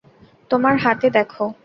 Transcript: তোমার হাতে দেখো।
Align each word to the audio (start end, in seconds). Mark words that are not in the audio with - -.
তোমার 0.51 0.75
হাতে 0.77 1.07
দেখো। 1.09 1.43